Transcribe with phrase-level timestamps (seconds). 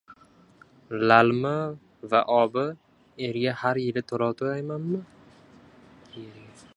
[1.09, 1.53] Lalmi
[2.09, 2.65] va obi
[3.27, 5.03] erga har yili to`lov to`laymanmi?